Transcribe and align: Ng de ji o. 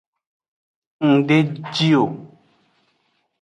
Ng 1.09 1.19
de 1.27 1.37
ji 1.73 1.89
o. 2.03 2.03